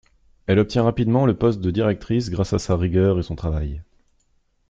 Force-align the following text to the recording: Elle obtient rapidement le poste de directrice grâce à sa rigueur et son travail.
Elle 0.47 0.57
obtient 0.57 0.81
rapidement 0.83 1.27
le 1.27 1.37
poste 1.37 1.61
de 1.61 1.69
directrice 1.69 2.31
grâce 2.31 2.53
à 2.53 2.57
sa 2.57 2.75
rigueur 2.75 3.19
et 3.19 3.21
son 3.21 3.35
travail. 3.35 3.83